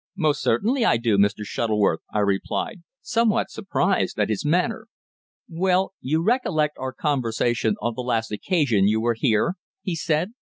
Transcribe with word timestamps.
"Most 0.17 0.41
certainly 0.41 0.83
I 0.83 0.97
do, 0.97 1.15
Mr. 1.19 1.43
Shuttleworth," 1.43 1.99
I 2.11 2.21
replied, 2.21 2.81
somewhat 3.01 3.51
surprised 3.51 4.17
at 4.19 4.29
his 4.29 4.43
manner. 4.43 4.87
"Well, 5.47 5.93
you 6.01 6.23
recollect 6.23 6.79
our 6.79 6.91
conversation 6.91 7.75
on 7.83 7.93
the 7.93 8.01
last 8.01 8.31
occasion 8.31 8.87
you 8.87 8.99
were 8.99 9.13
here?" 9.15 9.57
he 9.83 9.93
said. 9.95 10.31